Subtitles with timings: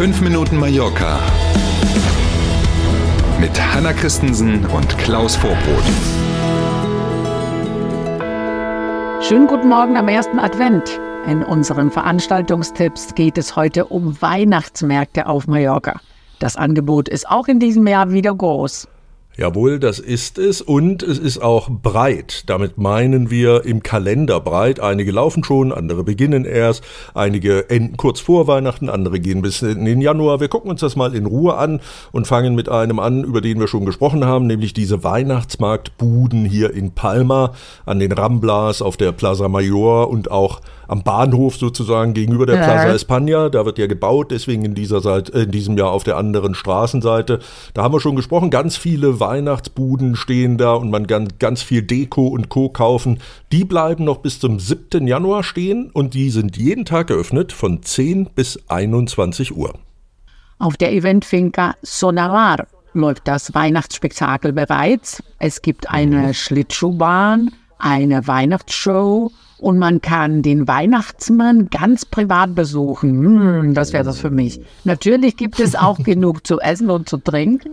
[0.00, 1.20] 5 Minuten Mallorca
[3.38, 5.84] mit Hanna Christensen und Klaus Vorbrot.
[9.22, 10.98] Schönen guten Morgen am ersten Advent.
[11.26, 16.00] In unseren Veranstaltungstipps geht es heute um Weihnachtsmärkte auf Mallorca.
[16.38, 18.88] Das Angebot ist auch in diesem Jahr wieder groß.
[19.36, 22.42] Jawohl, das ist es und es ist auch breit.
[22.46, 24.80] Damit meinen wir im Kalender breit.
[24.80, 29.84] Einige laufen schon, andere beginnen erst, einige enden kurz vor Weihnachten, andere gehen bis in
[29.84, 30.40] den Januar.
[30.40, 33.60] Wir gucken uns das mal in Ruhe an und fangen mit einem an, über den
[33.60, 37.52] wir schon gesprochen haben, nämlich diese Weihnachtsmarktbuden hier in Palma
[37.86, 42.92] an den Ramblas auf der Plaza Mayor und auch am Bahnhof sozusagen gegenüber der Plaza
[42.92, 43.48] España.
[43.48, 46.54] Da wird ja gebaut, deswegen in dieser Seite, äh, in diesem Jahr auf der anderen
[46.54, 47.38] Straßenseite.
[47.74, 51.82] Da haben wir schon gesprochen, ganz viele Weihnachtsbuden stehen da und man kann ganz viel
[51.82, 52.70] Deko und Co.
[52.70, 53.20] kaufen.
[53.52, 55.06] Die bleiben noch bis zum 7.
[55.06, 59.74] Januar stehen und die sind jeden Tag geöffnet von 10 bis 21 Uhr.
[60.58, 65.22] Auf der Eventfinca Sonavar läuft das Weihnachtsspektakel bereits.
[65.38, 69.30] Es gibt eine Schlittschuhbahn, eine Weihnachtsshow
[69.60, 73.24] und man kann den Weihnachtsmann ganz privat besuchen.
[73.24, 74.60] Hm, das wäre das für mich.
[74.84, 77.70] Natürlich gibt es auch genug zu essen und zu trinken.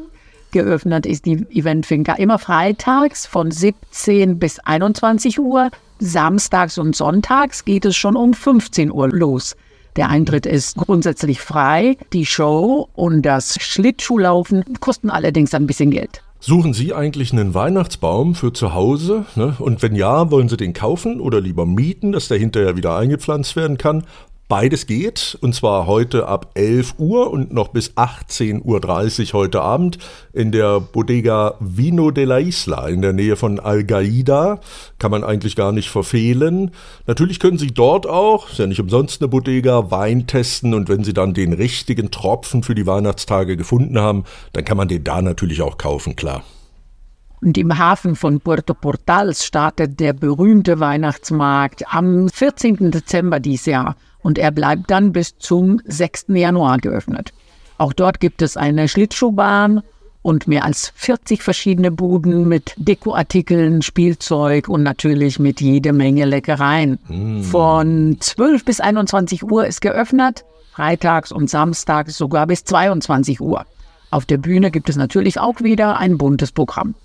[0.52, 5.70] Geöffnet ist die Eventfinca immer freitags von 17 bis 21 Uhr.
[6.00, 9.56] Samstags und sonntags geht es schon um 15 Uhr los.
[9.98, 11.98] Der Eintritt ist grundsätzlich frei.
[12.14, 16.22] Die Show und das Schlittschuhlaufen kosten allerdings ein bisschen Geld.
[16.40, 19.26] Suchen Sie eigentlich einen Weihnachtsbaum für zu Hause?
[19.36, 19.56] Ne?
[19.60, 23.56] Und wenn ja, wollen Sie den kaufen oder lieber mieten, dass der hinterher wieder eingepflanzt
[23.56, 24.04] werden kann?
[24.50, 29.98] Beides geht, und zwar heute ab 11 Uhr und noch bis 18.30 Uhr heute Abend
[30.32, 34.62] in der Bodega Vino de la Isla in der Nähe von Algaida.
[35.00, 36.72] Kann man eigentlich gar nicht verfehlen.
[37.08, 41.04] Natürlich können Sie dort auch, ist ja nicht umsonst eine Bodega, Wein testen und wenn
[41.04, 45.22] Sie dann den richtigen Tropfen für die Weihnachtstage gefunden haben, dann kann man den da
[45.22, 46.44] natürlich auch kaufen, klar.
[47.42, 52.92] Und im Hafen von Puerto Portals startet der berühmte Weihnachtsmarkt am 14.
[52.92, 53.98] Dezember dieses Jahr
[54.28, 56.26] und er bleibt dann bis zum 6.
[56.34, 57.32] Januar geöffnet.
[57.78, 59.84] Auch dort gibt es eine Schlittschuhbahn
[60.22, 67.00] und mehr als 40 verschiedene Buden mit Dekoartikeln, Spielzeug und natürlich mit jede Menge Leckereien.
[67.08, 67.44] Mm.
[67.44, 70.44] Von 12 bis 21 Uhr ist geöffnet,
[70.74, 73.66] freitags und samstags sogar bis 22 Uhr.
[74.12, 76.96] Auf der Bühne gibt es natürlich auch wieder ein buntes Programm.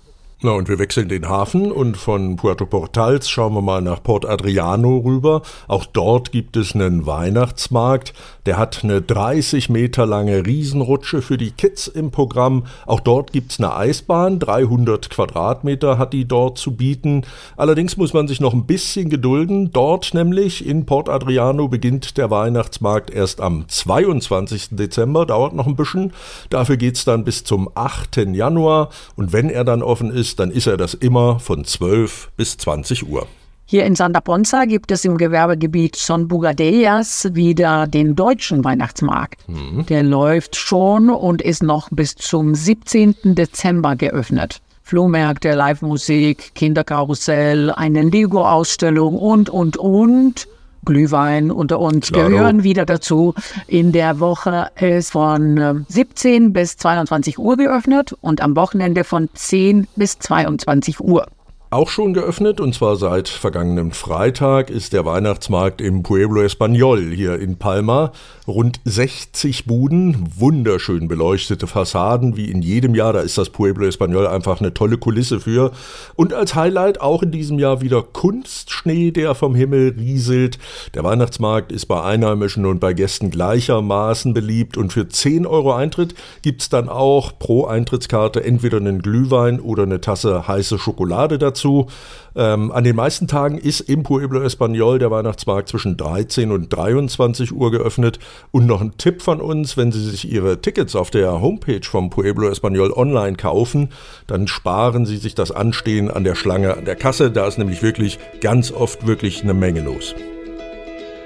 [0.45, 4.25] Na, und wir wechseln den Hafen und von Puerto Portals schauen wir mal nach Port
[4.25, 5.41] Adriano rüber.
[5.69, 8.13] Auch dort gibt es einen Weihnachtsmarkt.
[8.45, 12.65] Der hat eine 30 Meter lange Riesenrutsche für die Kids im Programm.
[12.85, 14.39] Auch dort gibt's eine Eisbahn.
[14.39, 17.21] 300 Quadratmeter hat die dort zu bieten.
[17.55, 19.71] Allerdings muss man sich noch ein bisschen gedulden.
[19.71, 24.71] Dort nämlich in Port Adriano beginnt der Weihnachtsmarkt erst am 22.
[24.71, 25.25] Dezember.
[25.25, 26.11] Dauert noch ein bisschen.
[26.49, 28.17] Dafür geht's dann bis zum 8.
[28.33, 28.89] Januar.
[29.15, 32.57] Und wenn er dann offen ist, ist, dann ist er das immer von 12 bis
[32.57, 33.27] 20 Uhr.
[33.65, 39.47] Hier in Santa Ponza gibt es im Gewerbegebiet Son Bugadellas wieder den deutschen Weihnachtsmarkt.
[39.47, 39.85] Mhm.
[39.85, 43.35] Der läuft schon und ist noch bis zum 17.
[43.35, 44.61] Dezember geöffnet.
[44.81, 50.47] Flohmärkte, Live-Musik, Kinderkarussell, eine Lego-Ausstellung und, und, und.
[50.85, 52.29] Glühwein unter uns Klaro.
[52.29, 53.33] gehören wieder dazu.
[53.67, 59.29] In der Woche ist von 17 ähm, bis 22 Uhr geöffnet und am Wochenende von
[59.33, 61.27] 10 bis 22 Uhr
[61.73, 67.39] auch schon geöffnet und zwar seit vergangenem Freitag ist der Weihnachtsmarkt im Pueblo Español hier
[67.39, 68.11] in Palma.
[68.45, 73.13] Rund 60 Buden, wunderschön beleuchtete Fassaden wie in jedem Jahr.
[73.13, 75.71] Da ist das Pueblo Español einfach eine tolle Kulisse für.
[76.15, 80.59] Und als Highlight auch in diesem Jahr wieder Kunstschnee, der vom Himmel rieselt.
[80.93, 86.13] Der Weihnachtsmarkt ist bei Einheimischen und bei Gästen gleichermaßen beliebt und für 10 Euro Eintritt
[86.41, 91.87] gibt's dann auch pro Eintrittskarte entweder einen Glühwein oder eine Tasse heiße Schokolade dazu dazu.
[92.35, 97.51] Ähm, an den meisten Tagen ist im Pueblo Español der Weihnachtsmarkt zwischen 13 und 23
[97.51, 98.19] Uhr geöffnet.
[98.51, 102.09] Und noch ein Tipp von uns, wenn Sie sich Ihre Tickets auf der Homepage vom
[102.09, 103.89] Pueblo Español online kaufen,
[104.27, 107.31] dann sparen Sie sich das Anstehen an der Schlange an der Kasse.
[107.31, 110.15] Da ist nämlich wirklich ganz oft wirklich eine Menge los.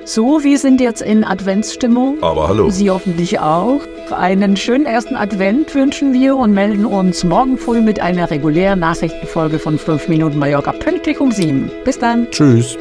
[0.07, 2.23] So, wir sind jetzt in Adventsstimmung.
[2.23, 2.69] Aber hallo.
[2.69, 3.81] Sie hoffentlich auch.
[4.09, 9.59] Einen schönen ersten Advent wünschen wir und melden uns morgen früh mit einer regulären Nachrichtenfolge
[9.59, 11.69] von 5 Minuten Mallorca pünktlich um 7.
[11.83, 12.31] Bis dann.
[12.31, 12.77] Tschüss.